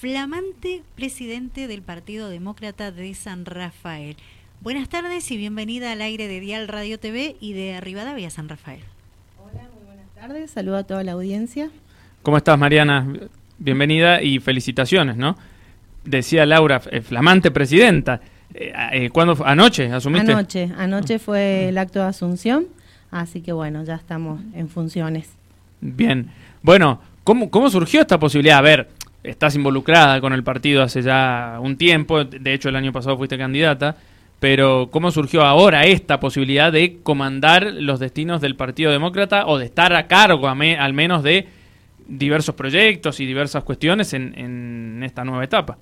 [0.00, 4.16] flamante presidente del Partido Demócrata de San Rafael.
[4.62, 8.80] Buenas tardes y bienvenida al aire de Dial Radio TV y de Rivadavia San Rafael.
[9.38, 10.52] Hola, muy buenas tardes.
[10.52, 11.68] Saludo a toda la audiencia.
[12.22, 13.12] ¿Cómo estás, Mariana?
[13.58, 15.36] Bienvenida y felicitaciones, ¿no?
[16.02, 18.22] Decía Laura, eh, flamante presidenta.
[18.54, 19.36] Eh, eh, ¿Cuándo?
[19.44, 20.32] ¿Anoche asumiste?
[20.32, 22.68] Anoche, anoche fue el acto de asunción,
[23.10, 25.28] así que bueno, ya estamos en funciones.
[25.82, 26.30] Bien.
[26.62, 28.56] Bueno, ¿cómo, cómo surgió esta posibilidad?
[28.56, 28.88] A ver,
[29.22, 33.38] estás involucrada con el partido hace ya un tiempo, de hecho el año pasado fuiste
[33.38, 33.96] candidata,
[34.38, 39.66] pero ¿cómo surgió ahora esta posibilidad de comandar los destinos del Partido Demócrata o de
[39.66, 41.46] estar a cargo al menos de
[42.08, 45.76] diversos proyectos y diversas cuestiones en, en esta nueva etapa?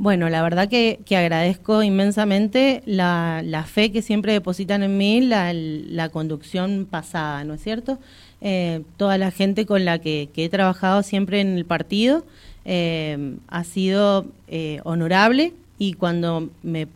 [0.00, 6.88] Bueno, la verdad que, agradezco inmensamente la, fe que siempre depositan en mí, la, conducción
[6.90, 7.98] pasada, ¿no es cierto?
[8.42, 12.24] Eh, toda la gente con la que, he trabajado siempre en el partido
[12.64, 16.86] eh, ha sido eh, honorable y cuando me,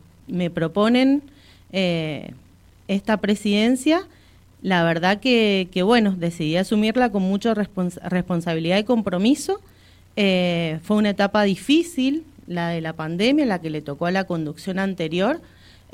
[0.50, 1.22] proponen
[2.86, 4.06] esta presidencia,
[4.62, 9.60] la verdad que, bueno, decidí asumirla con mucha responsabilidad y compromiso.
[10.14, 14.78] fue una etapa difícil, la de la pandemia, la que le tocó a la conducción
[14.78, 15.40] anterior,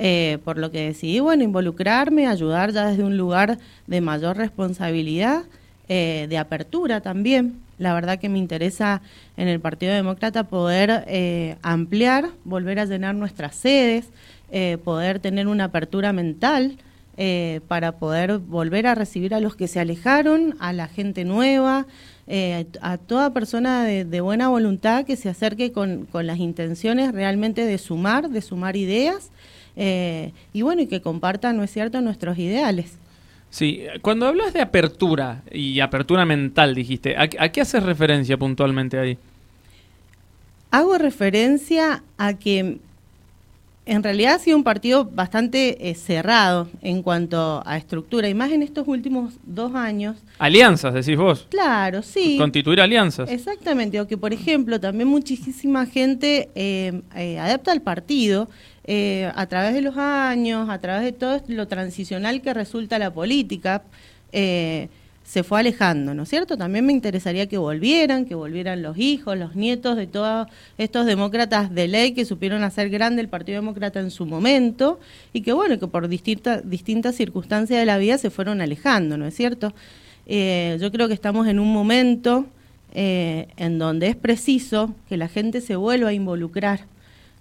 [0.03, 5.43] eh, por lo que decidí, bueno, involucrarme, ayudar ya desde un lugar de mayor responsabilidad,
[5.89, 7.61] eh, de apertura también.
[7.77, 9.03] La verdad que me interesa
[9.37, 14.09] en el Partido Demócrata poder eh, ampliar, volver a llenar nuestras sedes,
[14.83, 16.77] poder tener una apertura mental
[17.69, 21.87] para poder volver a recibir a los que se alejaron, a la gente nueva,
[22.33, 27.77] eh, a toda persona de, buena voluntad que se acerque con, las intenciones realmente de
[27.77, 29.33] sumar, de sumar ideas
[29.77, 32.99] eh, y bueno, y que comparta, ¿no es cierto?, nuestros ideales.
[33.51, 38.99] Sí, cuando hablas de apertura y apertura mental, dijiste, ¿a, a qué haces referencia puntualmente
[38.99, 39.19] ahí?
[40.71, 42.79] Hago referencia a que
[43.87, 48.53] en realidad ha sido un partido bastante eh, cerrado en cuanto a estructura, y más
[48.53, 50.17] en estos últimos dos años.
[50.39, 51.49] Alianzas, decís vos.
[51.51, 52.37] Claro, sí.
[52.39, 53.29] Constituir alianzas.
[53.29, 58.49] Exactamente, o que por ejemplo también muchísima gente eh, eh, adapta al partido
[59.35, 63.83] a través de los años, a través de todo lo transicional que resulta la política
[65.31, 66.57] se fue alejando, ¿no es cierto?
[66.57, 71.73] También me interesaría que volvieran, que volvieran los hijos, los nietos de todos estos demócratas
[71.73, 74.99] de ley que supieron hacer grande el Partido Demócrata en su momento
[75.33, 79.37] y que, bueno, que por distintas circunstancias de la vida se fueron alejando, ¿no es
[79.37, 79.73] cierto?
[80.27, 82.47] Eh, yo creo que estamos en un momento
[82.93, 86.81] eh, en donde es preciso que la gente se vuelva a involucrar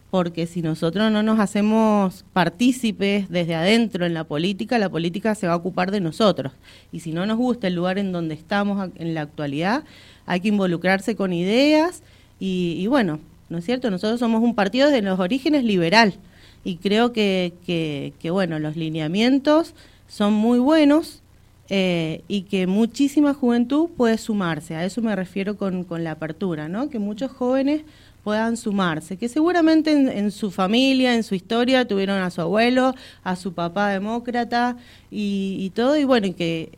[0.09, 5.46] porque si nosotros no nos hacemos partícipes desde adentro en la política, la política se
[5.46, 6.53] va a ocupar de nosotros.
[6.92, 9.84] Y si no nos gusta el lugar en donde estamos en la actualidad,
[10.25, 12.02] hay que involucrarse con ideas
[12.40, 13.19] y, bueno,
[13.50, 13.92] ¿no es cierto?
[13.92, 16.16] Nosotros somos un partido desde los orígenes liberal
[16.64, 19.75] y creo que, que, bueno, los lineamientos
[20.08, 21.22] son muy buenos
[21.69, 24.75] eh, y que muchísima juventud puede sumarse.
[24.75, 26.90] A eso me refiero con, con la apertura, ¿no?
[26.90, 27.84] Que muchos jóvenes
[28.29, 33.35] puedan sumarse, que seguramente en, su familia, en su historia, tuvieron a su abuelo, a
[33.35, 34.78] su papá demócrata
[35.09, 36.78] y, todo, y bueno, y que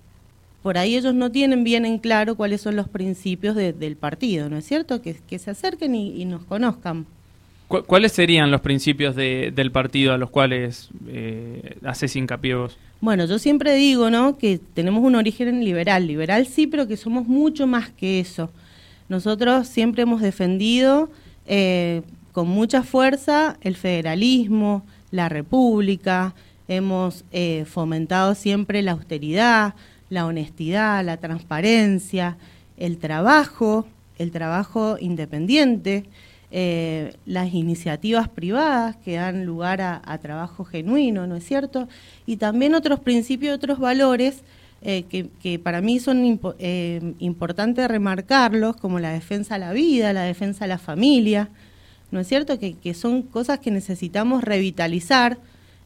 [0.63, 4.55] por ahí ellos no tienen bien en claro cuáles son los principios del partido, ¿no
[4.55, 5.01] es cierto?
[5.01, 7.05] Que, que se acerquen y, nos conozcan.
[7.67, 12.77] ¿Cuáles serían los principios del partido a los cuales eh, haces hincapié vos?
[13.01, 14.37] Bueno, yo siempre digo, ¿no?
[14.37, 18.49] Que tenemos un origen liberal, liberal sí, pero que somos mucho más que eso.
[19.11, 21.09] Nosotros siempre hemos defendido
[21.45, 26.33] eh, con mucha fuerza el federalismo, la república,
[26.67, 29.75] hemos eh, fomentado siempre la austeridad,
[30.09, 32.37] la honestidad, la transparencia,
[32.77, 33.85] el trabajo,
[34.17, 36.05] el trabajo independiente,
[36.51, 41.87] eh, las iniciativas privadas que dan lugar a, trabajo genuino, ¿no es cierto?
[42.25, 44.43] Y también otros principios, otros valores
[44.81, 46.25] que, para mí son
[47.19, 51.49] importantes remarcarlos, como la defensa a la vida, la defensa a la familia,
[52.09, 52.57] ¿no es cierto?
[52.59, 55.37] Que, que son cosas que necesitamos revitalizar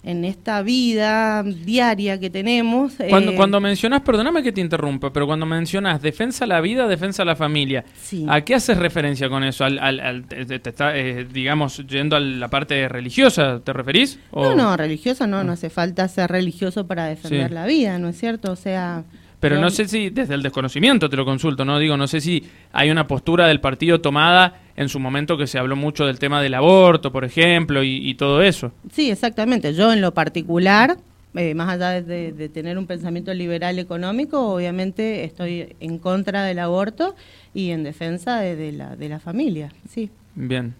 [0.05, 2.93] en esta vida diaria que tenemos.
[3.09, 6.87] Cuando, eh, cuando mencionas, perdóname que te interrumpa, pero cuando mencionas defensa a la vida,
[6.87, 7.83] defensa a la familia,
[8.27, 9.65] ¿a qué haces referencia con eso?
[9.65, 14.19] ¿Al, al, te, está, eh, digamos, yendo a la parte religiosa, te referís?
[14.31, 18.17] No, no, religiosa no, no hace falta ser religioso para defender la vida, ¿no es
[18.17, 18.51] cierto?
[18.51, 19.03] O sea...
[19.39, 21.77] Pero no sé si, desde el desconocimiento te lo consulto, ¿no?
[21.77, 25.57] Digo, no sé si hay una postura del partido tomada en su momento que se
[25.57, 28.71] habló mucho del tema del aborto, por ejemplo, y, todo eso.
[28.91, 29.73] Sí, exactamente.
[29.73, 30.97] Yo en lo particular
[31.35, 37.15] eh, más allá de, tener un pensamiento liberal económico, obviamente estoy en contra del aborto
[37.53, 40.09] y en defensa de, la, de la familia, sí.
[40.35, 40.73] Bien.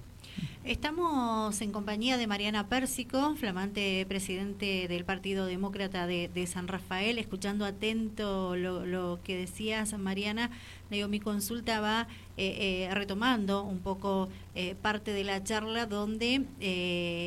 [0.65, 7.65] Estamos en compañía de Mariana Pérsico, flamante presidente del Partido Demócrata de, San Rafael, escuchando
[7.65, 10.49] atento lo, que decías, Mariana.
[10.89, 16.45] Digo, mi consulta va eh, eh, retomando un poco eh, parte de la charla donde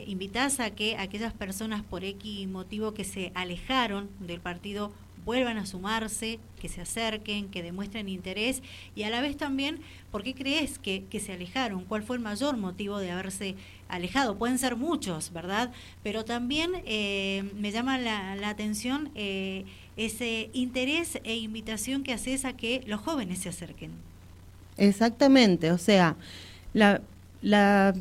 [0.09, 4.93] invitas a que aquellas personas por X motivo que se alejaron del partido
[5.29, 8.63] vuelvan a sumarse, que se acerquen, que demuestren interés
[8.97, 9.79] y a la vez también,
[10.11, 11.85] ¿por qué crees que, se alejaron?
[11.85, 13.55] ¿Cuál fue el mayor motivo de haberse
[13.91, 14.39] alejado?
[14.39, 15.71] Pueden ser muchos, ¿verdad?
[16.03, 19.67] Pero también eh, me llama la, atención eh,
[19.99, 23.91] ese interés e invitación que haces a que los jóvenes se acerquen.
[24.79, 26.17] Exactamente, o sea,
[26.73, 27.03] la,
[27.43, 27.95] la,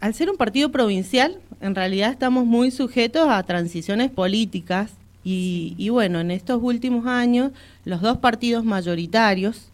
[0.00, 4.92] al ser un partido provincial, en realidad estamos muy sujetos a transiciones políticas
[5.24, 7.52] y, bueno, en estos últimos años,
[7.84, 9.68] los dos partidos mayoritarios,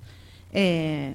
[0.53, 1.15] eh,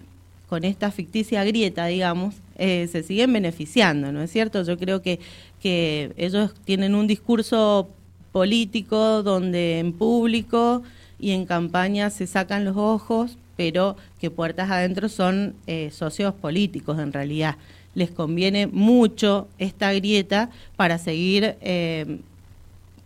[0.49, 4.63] con esta ficticia grieta, digamos, eh, se siguen beneficiando, ¿no es cierto?
[4.63, 5.19] Yo creo que,
[5.61, 7.89] que ellos tienen un discurso
[8.31, 10.83] político donde en público
[11.19, 16.99] y en campaña se sacan los ojos, pero que puertas adentro son eh, socios políticos
[16.99, 17.55] en realidad.
[17.95, 21.55] Les conviene mucho esta grieta para seguir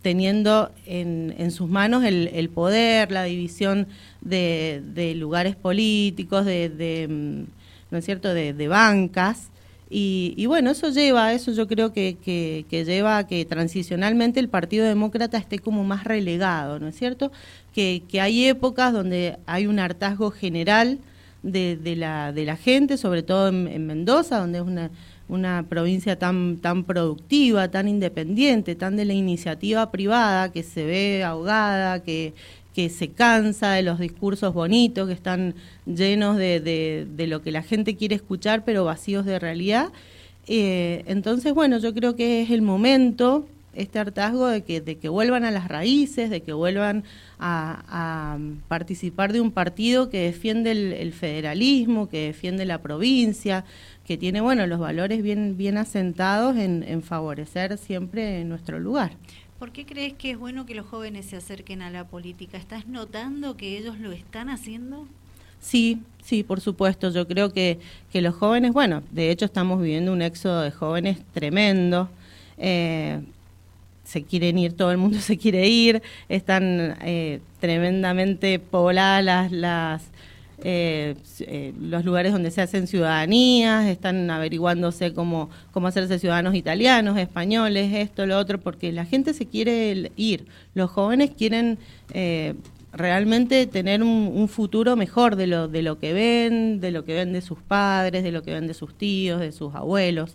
[0.02, 3.88] teniendo en, sus manos el, poder, la división
[4.20, 9.50] de, lugares políticos, de, mm, ¿no es cierto?, de, bancas.
[9.90, 12.16] Y, bueno, eso lleva, eso yo creo que,
[12.70, 17.32] lleva a que transicionalmente el Partido Demócrata esté como más relegado, ¿no es cierto?
[17.74, 20.98] Que, hay épocas donde hay un hartazgo general
[21.42, 24.90] de, la, de la gente, sobre todo en Mendoza, donde es una,
[25.28, 31.22] una provincia tan, tan productiva, tan independiente, tan de la iniciativa privada, que se ve
[31.22, 32.32] ahogada, que,
[32.74, 35.54] que se cansa de los discursos bonitos, que están
[35.84, 39.90] llenos de, de, lo que la gente quiere escuchar, pero vacíos de realidad.
[40.46, 45.08] Eh, entonces, bueno, yo creo que es el momento, este hartazgo, de que, de que
[45.08, 47.04] vuelvan a las raíces, de que vuelvan
[47.38, 48.38] a,
[48.68, 53.64] participar de un partido que defiende el, federalismo, que defiende la provincia,
[54.04, 59.12] que tiene bueno los valores bien, bien asentados en, favorecer siempre nuestro lugar.
[59.58, 62.58] ¿Por qué crees que es bueno que los jóvenes se acerquen a la política?
[62.58, 65.06] ¿Estás notando que ellos lo están haciendo?
[65.60, 67.10] Sí, sí, por supuesto.
[67.10, 67.78] Yo creo que,
[68.12, 72.08] que los jóvenes, bueno, de hecho estamos viviendo un éxodo de jóvenes tremendo.
[72.56, 73.20] Eh,
[74.08, 80.02] se quieren ir, todo el mundo se quiere ir, están eh, tremendamente pobladas las,
[80.64, 87.18] eh, eh, los lugares donde se hacen ciudadanías, están averiguándose cómo, cómo hacerse ciudadanos italianos,
[87.18, 91.78] españoles, esto, lo otro, porque la gente se quiere ir, los jóvenes quieren
[92.14, 92.54] eh,
[92.94, 97.34] realmente tener un, futuro mejor de lo, de lo que ven, de lo que ven
[97.34, 100.34] de sus padres, de lo que ven de sus tíos, de sus abuelos.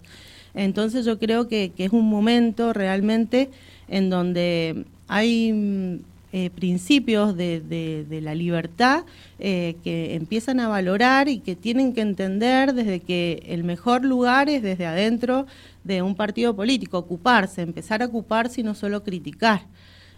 [0.54, 3.50] Entonces yo creo que, es un momento realmente
[3.88, 6.02] en donde hay
[6.32, 9.04] eh, principios de, de, la libertad
[9.40, 14.50] eh, que empiezan a valorar y que tienen que entender desde que el mejor lugar
[14.50, 15.46] es desde adentro
[15.84, 19.62] de un partido político, ocuparse, empezar a ocuparse y no solo criticar.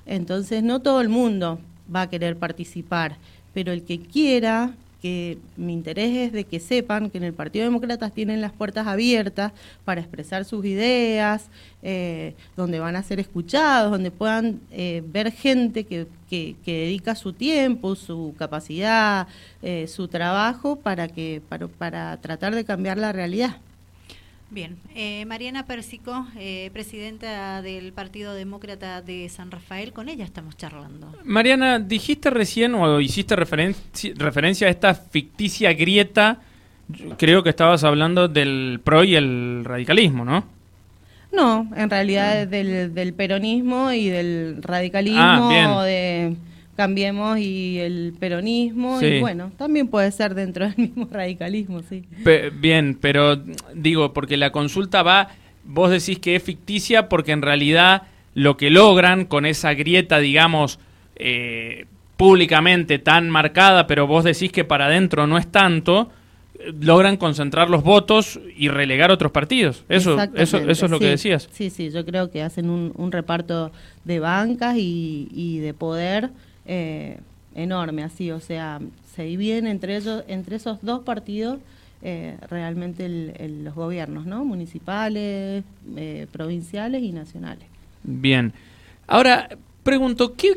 [0.05, 1.59] Entonces no todo el mundo
[1.93, 3.17] va a querer participar,
[3.53, 4.73] pero el que quiera
[5.05, 8.87] que mi interés es de que sepan que en el Partido Demócrata tienen las puertas
[8.87, 9.51] abiertas
[9.83, 11.51] para expresar sus ideas,
[11.83, 17.33] eh, donde van a ser escuchados, donde puedan eh, ver gente que, que, dedica su
[17.33, 19.27] tiempo, su capacidad,
[19.61, 23.57] eh, su trabajo para, que, para, para tratar de cambiar la realidad.
[24.55, 30.55] Bien, eh, Mariana Pérsico, eh, presidenta del Partido Demócrata de San Rafael, con ella estamos
[30.55, 31.13] charlando.
[31.25, 36.39] Mariana, dijiste recién o hiciste referencia a esta ficticia grieta,
[37.17, 40.45] creo que estabas hablando del PRO y el radicalismo, ¿no?
[41.33, 42.45] No, en realidad ah.
[42.45, 46.37] del, del peronismo y del radicalismo ah, de
[46.75, 52.03] Cambiemos y el peronismo, y bueno, también puede ser dentro del mismo radicalismo, sí.
[52.59, 53.41] bien, pero
[53.73, 55.29] digo, porque la consulta va,
[55.63, 58.03] vos decís que es ficticia porque en realidad
[58.33, 60.79] lo que logran con esa grieta, digamos,
[61.15, 61.85] eh,
[62.17, 66.09] públicamente tan marcada, pero vos decís que para adentro no es tanto,
[66.81, 69.83] logran concentrar los votos y relegar otros partidos.
[69.89, 71.49] Eso, eso, eso es lo que decías.
[71.51, 73.71] Sí, sí, yo creo que hacen un, reparto
[74.03, 76.31] de bancas y, y de poder
[76.65, 77.19] eh,
[77.53, 78.79] enorme, así, o sea,
[79.15, 81.59] se dividen entre ellos, entre esos dos partidos
[82.07, 83.09] eh, realmente
[83.63, 84.45] los gobiernos, ¿no?
[84.45, 85.63] Municipales,
[85.95, 87.67] eh, provinciales y nacionales.
[88.03, 88.53] Bien.
[89.07, 89.49] Ahora,
[89.81, 90.55] pregunto, ¿qué,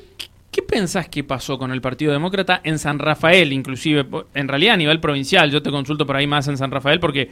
[0.51, 4.05] ¿qué pensás que pasó con el Partido Demócrata en San Rafael, inclusive?
[4.35, 7.31] En realidad a nivel provincial, yo te consulto por ahí más en San Rafael porque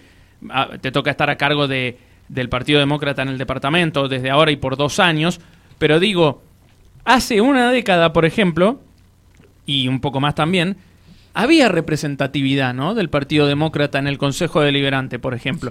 [0.49, 4.51] ah, te toca estar a cargo de, del Partido Demócrata en el departamento desde ahora
[4.51, 5.41] y por dos años,
[5.79, 6.43] pero digo,
[7.07, 8.81] hace una década, por ejemplo,
[9.65, 10.77] y un poco más también,
[11.33, 12.95] había representatividad ¿no?
[12.95, 15.71] del Partido Demócrata en el Consejo Deliberante, por ejemplo.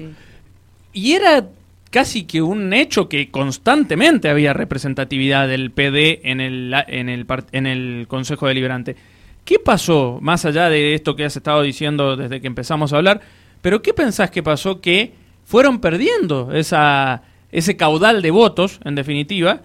[0.93, 1.45] Y era
[1.91, 7.67] casi que un hecho que constantemente había representatividad del PD en el, en el, en
[7.67, 8.95] el Consejo Deliberante.
[9.43, 13.21] ¿Qué pasó, más allá de esto que has estado diciendo desde que empezamos a hablar,
[13.61, 15.13] pero qué pensás que pasó que
[15.45, 19.61] fueron perdiendo esa, ese caudal de votos, en definitiva,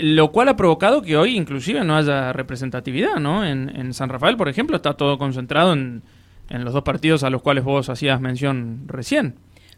[0.00, 3.44] lo cual ha provocado que hoy inclusive no haya representatividad, ¿no?
[3.44, 6.02] En, en San Rafael, por ejemplo, está todo concentrado en,
[6.50, 9.34] en los dos partidos a los cuales vos hacías mención recién.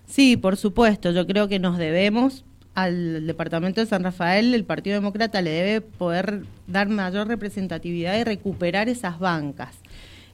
[0.06, 1.10] Sí, por supuesto.
[1.10, 5.80] Yo creo que nos debemos al Departamento de San Rafael, el Partido Demócrata le debe
[5.80, 9.80] poder dar mayor representatividad y recuperar esas bancas.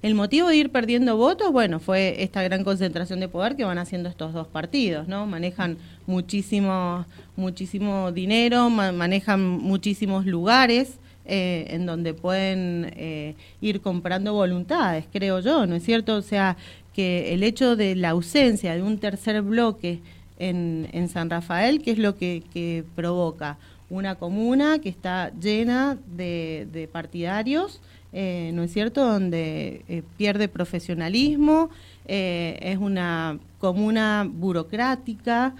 [0.04, 3.78] El motivo de ir perdiendo votos, bueno, fue esta gran concentración de poder que van
[3.78, 5.24] haciendo estos dos partidos, ¿no?
[5.24, 7.06] Manejan muchísimo,
[7.36, 10.98] muchísimo dinero, manejan muchísimos lugares.
[11.26, 16.16] Eh, en donde pueden eh, ir comprando voluntades, creo yo, ¿no es cierto?
[16.16, 16.58] O sea,
[16.92, 20.00] que el hecho de la ausencia de un tercer bloque
[20.38, 23.58] en, San Rafael, que es lo que, provoca
[23.90, 27.80] una comuna que está llena de, partidarios,
[28.12, 31.70] eh, ¿no es cierto?, donde eh, pierde profesionalismo,
[32.06, 35.54] eh, es una comuna burocrática,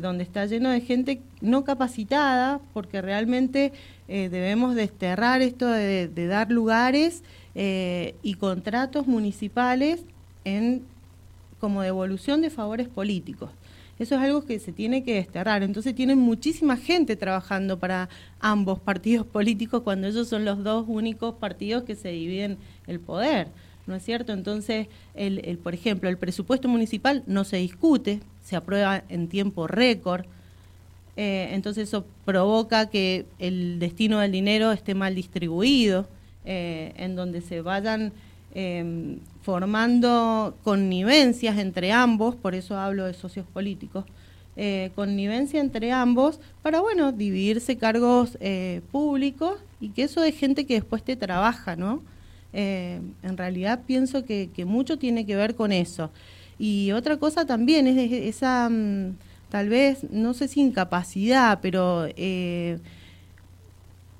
[0.00, 3.72] donde está lleno de gente no capacitada, porque realmente
[4.08, 7.22] debemos desterrar esto de, de dar lugares
[7.54, 10.00] y contratos municipales
[10.44, 10.82] en
[11.60, 13.50] como devolución de favores políticos.
[14.02, 15.62] Eso es algo que se tiene que desterrar.
[15.62, 18.08] Entonces tienen muchísima gente trabajando para
[18.40, 23.46] ambos partidos políticos cuando ellos son los dos únicos partidos que se dividen el poder.
[23.86, 24.32] ¿No es cierto?
[24.32, 29.68] Entonces, el, el, por ejemplo, el presupuesto municipal no se discute, se aprueba en tiempo
[29.68, 30.24] récord.
[31.16, 36.08] Eh, entonces eso provoca que el destino del dinero esté mal distribuido,
[36.44, 38.12] eh, en donde se vayan
[38.54, 44.04] eh, formando connivencias entre ambos, por eso hablo de socios políticos,
[44.54, 50.66] eh, connivencia entre ambos para, bueno, dividirse cargos eh, públicos y que eso es gente
[50.66, 52.02] que después te trabaja, ¿no?
[52.52, 56.10] Eh, en realidad pienso que, mucho tiene que ver con eso.
[56.58, 59.16] Y otra cosa también es esa, mm,
[59.48, 62.06] tal vez, no sé si incapacidad, pero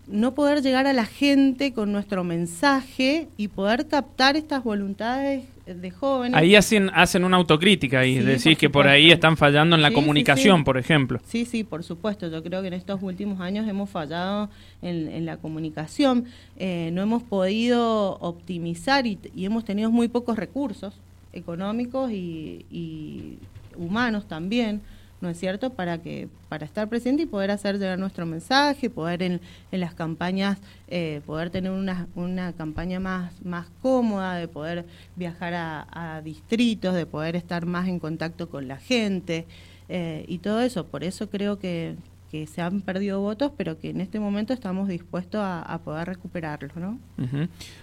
[0.07, 5.91] no poder llegar a la gente con nuestro mensaje y poder captar estas voluntades de
[5.91, 6.37] jóvenes.
[6.37, 10.65] Ahí hacen, hacen una autocrítica y decís que por ahí están fallando en la comunicación,
[10.65, 11.21] por ejemplo.
[11.25, 12.29] Sí, sí, por supuesto.
[12.29, 14.51] Yo creo que en estos últimos años hemos fallado
[14.83, 16.25] en, la comunicación.
[16.57, 20.95] Eh, no hemos podido optimizar y, hemos tenido muy pocos recursos
[21.33, 23.39] económicos y
[23.77, 24.83] humanos también
[25.23, 25.71] ¿no es cierto?
[25.71, 29.95] Para que para estar presente y poder hacer llegar nuestro mensaje, poder en, en las
[29.95, 34.85] campañas, eh, poder tener una, una campaña más, más cómoda, de poder
[35.17, 39.47] viajar a, distritos, de poder estar más en contacto con la gente
[39.89, 40.87] eh, y todo eso.
[40.87, 41.95] Por eso creo que,
[42.31, 46.77] que se han perdido votos, pero que en este momento estamos dispuestos a, poder recuperarlos,
[46.77, 46.99] ¿no?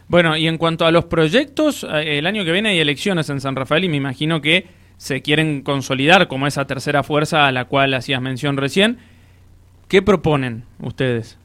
[0.08, 3.40] Bueno, y en cuanto a los proyectos, eh, el año que viene hay elecciones en
[3.40, 7.66] San Rafael y me imagino que se quieren consolidar como esa tercera fuerza a la
[7.66, 8.98] cual hacías mención recién.
[9.88, 11.38] ¿Qué proponen ustedes?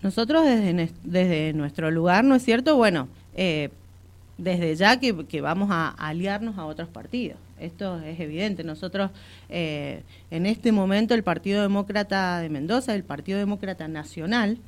[0.00, 2.76] Nosotros desde, desde nuestro lugar, ¿no es cierto?
[2.76, 3.70] Bueno, eh,
[4.38, 7.36] desde ya que, vamos a aliarnos a otros partidos.
[7.58, 8.62] Esto es evidente.
[8.62, 9.10] Nosotros,
[9.48, 14.58] eh, en este momento, el Partido Demócrata de Mendoza, el Partido Demócrata Nacional,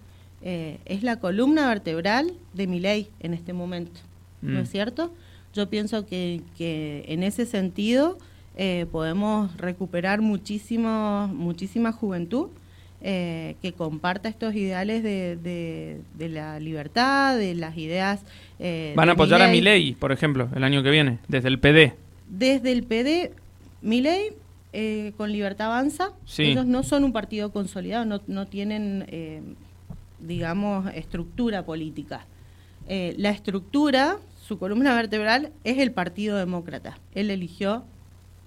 [0.43, 4.01] eh, es la columna vertebral de mi ley en este momento.
[4.43, 4.63] ¿No mm.
[4.63, 5.13] es cierto?
[5.55, 8.19] Yo pienso que, que en ese sentido
[8.57, 12.49] eh, podemos recuperar muchísimo, muchísima juventud
[13.01, 15.39] eh, que comparta estos ideales de,
[16.15, 18.23] de, la libertad, de las ideas.
[18.59, 21.59] Eh, ¿Van a apoyar a mi ley, por ejemplo, el año que viene, desde el
[21.59, 21.95] PD?
[22.29, 23.33] Desde el PD,
[23.81, 24.31] mi ley
[25.17, 29.57] con Libertad Avanza, ellos no son un partido consolidado, no, no tienen,
[30.21, 32.27] digamos, estructura política.
[32.87, 34.19] la estructura
[34.51, 36.99] su columna vertebral es el Partido Demócrata.
[37.15, 37.85] Él eligió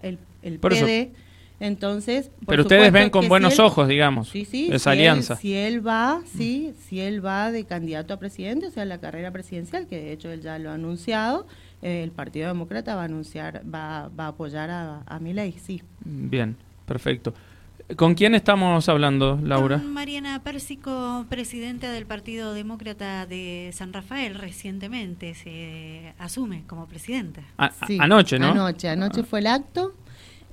[0.01, 1.13] el, el PD.
[1.61, 5.37] Entonces, pero ustedes ven con buenos ojos, digamos, esa alianza.
[5.37, 9.31] si él va, sí, si él va de candidato a presidente, o sea, la carrera
[9.31, 11.47] presidencial, que de hecho él ya lo ha anunciado,
[11.81, 15.83] eh, el Partido Demócrata va a anunciar, va, va a apoyar a, a ley, sí.
[16.03, 17.33] Bien, perfecto.
[17.97, 19.77] ¿Con quién estamos hablando, Laura?
[19.77, 27.41] Con Mariana Pérsico, presidenta del Partido Demócrata de San Rafael, recientemente se asume como presidenta.
[27.99, 28.51] anoche, ¿no?
[28.51, 29.93] Anoche, anoche fue el acto.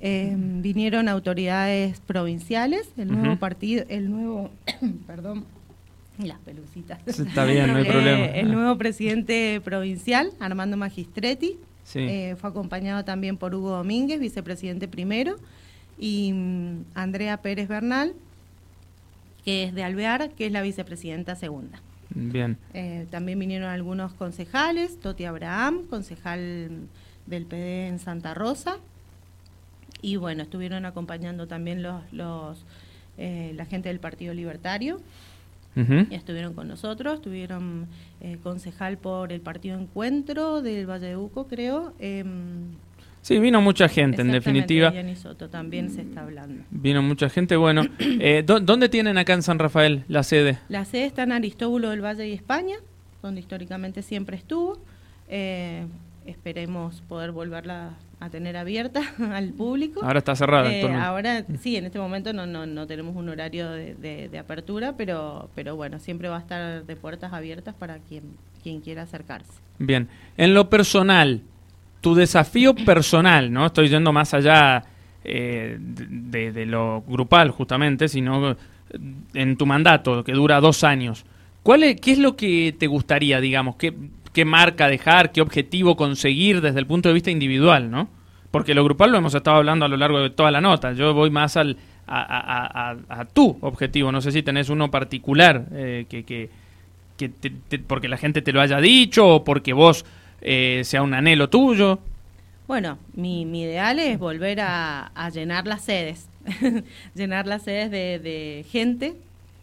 [0.01, 4.49] Eh, vinieron autoridades provinciales, el nuevo partido, el nuevo,
[5.07, 5.45] perdón,
[6.17, 6.99] las pelucitas.
[7.07, 8.25] Está bien, no hay problema.
[8.25, 11.57] Eh, el nuevo presidente provincial, Armando Magistretti,
[11.95, 15.37] eh, fue acompañado también por Hugo Domínguez, vicepresidente primero,
[16.01, 18.13] y mm, Andrea Pérez Bernal,
[19.45, 21.79] que es de Alvear, que es la vicepresidenta segunda.
[22.09, 22.57] Bien.
[22.73, 26.69] Eh, también vinieron algunos concejales, Toti Abraham, concejal
[27.27, 28.77] del PD en Santa Rosa,
[30.01, 32.65] y bueno, estuvieron acompañando también los, los
[33.17, 34.99] la gente del Partido Libertario,
[35.75, 37.85] estuvieron con nosotros, estuvieron
[38.19, 41.93] eh, concejal por el partido Encuentro del Valle de Uco, creo.
[43.21, 44.93] Sí, vino mucha gente, en definitiva.
[45.15, 46.63] Soto también se está hablando.
[46.71, 47.55] Vino mucha gente.
[47.55, 50.57] Bueno, eh, ¿dónde tienen acá en San Rafael la sede?
[50.69, 52.77] La sede está en Aristóbulo del Valle y España,
[53.21, 54.79] donde históricamente siempre estuvo.
[55.29, 55.85] Eh,
[56.25, 59.01] esperemos poder volverla a tener abierta
[59.33, 60.01] al público.
[60.03, 60.71] Ahora está cerrada.
[60.71, 64.95] Eh, ahora sí, en este momento no, no, no tenemos un horario de, de, apertura,
[64.97, 68.23] pero, pero bueno, siempre va a estar de puertas abiertas para quien,
[68.63, 69.51] quien quiera acercarse.
[69.79, 71.41] Bien, en lo personal,
[72.01, 73.67] tu desafío personal, ¿no?
[73.67, 74.83] Estoy yendo más allá
[75.23, 78.55] eh, de, lo grupal justamente, sino
[79.33, 81.25] en tu mandato, que dura dos años.
[81.63, 83.75] ¿Cuál es, ¿Qué es lo que te gustaría, digamos?
[83.75, 83.93] ¿Qué,
[84.33, 88.09] qué marca dejar, qué objetivo conseguir desde el punto de vista individual, ¿no?
[88.49, 90.91] Porque lo grupal lo hemos estado hablando a lo largo de toda la nota.
[90.93, 91.77] Yo voy más al,
[92.07, 94.11] a, tu objetivo.
[94.11, 96.49] No sé si tenés uno particular eh, que, que,
[97.87, 100.05] porque la gente te lo haya dicho o porque vos
[100.41, 101.99] eh, sea un anhelo tuyo.
[102.67, 106.27] Bueno, mi, ideal es volver a, llenar las sedes,
[107.15, 109.15] llenar las sedes de, de gente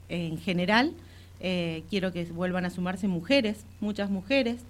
[0.09, 0.93] en general
[1.41, 4.61] eh, quiero que vuelvan a sumarse mujeres, muchas mujeres,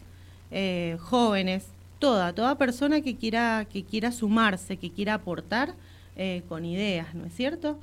[0.50, 1.66] eh, jóvenes,
[1.98, 5.74] toda, toda persona que quiera, que quiera sumarse, que quiera aportar
[6.16, 7.78] eh, con ideas, ¿no es cierto?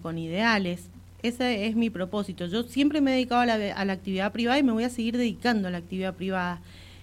[0.00, 0.88] con ideales.
[1.22, 2.46] Ese es mi propósito.
[2.46, 5.18] Yo siempre me he dedicado a a la actividad privada y me voy a seguir
[5.18, 6.62] dedicando a la actividad privada.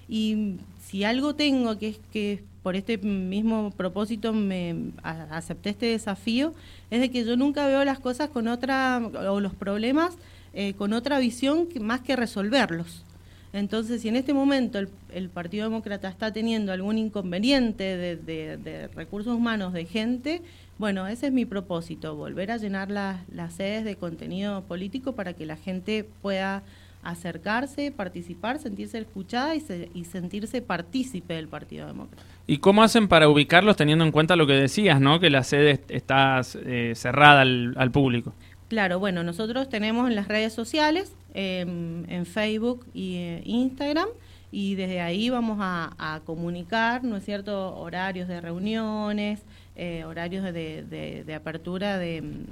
[0.10, 6.54] Y si algo tengo que es que por este mismo propósito me acepté este desafío,
[6.90, 8.98] es de que yo nunca veo las cosas con otra,
[9.30, 10.18] o los problemas
[10.54, 13.06] eh, con otra visión más que resolverlos.
[13.54, 14.80] Entonces, si en este momento
[15.12, 20.42] el, Partido Demócrata está teniendo algún inconveniente de, recursos humanos, de gente,
[20.78, 25.46] bueno, ese es mi propósito, volver a llenar las sedes de contenido político para que
[25.48, 26.64] la gente pueda
[27.04, 32.24] acercarse, participar, sentirse escuchada y, sentirse partícipe del Partido Demócrata.
[32.46, 35.20] ¿Y cómo hacen para ubicarlos teniendo en cuenta lo que decías, ¿no?
[35.20, 38.34] que la sede está eh, cerrada al público?
[38.70, 44.08] Claro, bueno, nosotros tenemos en las redes sociales, em, en Facebook y eh, Instagram,
[44.52, 49.42] y desde ahí vamos a, comunicar, ¿no es cierto?, horarios de reuniones,
[49.76, 52.46] eh, horarios de, apertura de,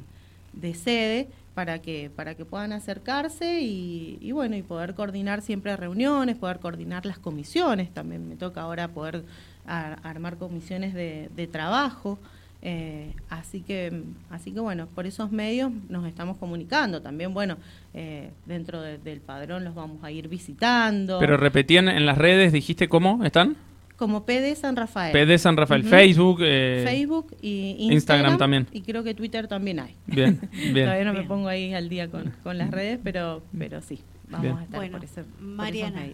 [0.74, 1.28] sede
[1.58, 7.08] para que para que puedan acercarse y, bueno y poder coordinar siempre reuniones poder coordinar
[7.08, 9.24] las comisiones también me toca ahora poder
[9.66, 12.20] armar comisiones de, de trabajo
[12.62, 17.04] eh, así que, así que bueno, por esos medios nos estamos comunicando.
[17.04, 17.58] También, bueno,
[17.94, 21.20] eh, dentro del padrón los vamos a ir visitando.
[21.20, 23.56] Pero repetían en las redes, dijiste cómo están.
[23.98, 25.12] Como PD San Rafael.
[25.12, 26.40] PD San Rafael, Facebook.
[26.42, 28.68] Eh, Facebook y Instagram, también.
[28.72, 29.96] Y creo que Twitter también hay.
[30.06, 30.86] Bien, bien.
[30.86, 34.60] Todavía no me pongo ahí al día con, con las redes, pero, pero sí, vamos
[34.60, 36.06] a estar bueno, por, ese, Mariana,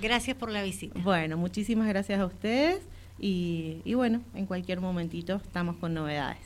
[0.00, 0.98] Gracias por la visita.
[1.00, 2.80] Bueno, muchísimas gracias a ustedes.
[3.18, 6.40] Y, bueno, en cualquier momentito estamos con novedades.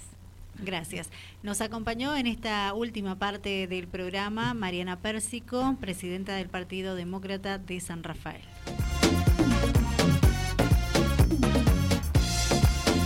[0.63, 1.11] Gracias.
[1.43, 7.81] Nos acompañó en esta última parte del programa Mariana Pérsico, presidenta del Partido Demócrata de
[7.81, 8.43] San Rafael.